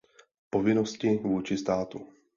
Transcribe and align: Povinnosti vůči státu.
Povinnosti 0.49 1.17
vůči 1.17 1.57
státu. 1.57 2.07